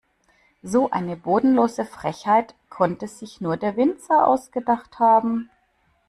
[0.63, 5.51] So eine bodenlose Frechheit konnte sich nur der Winzer ausgedacht haben.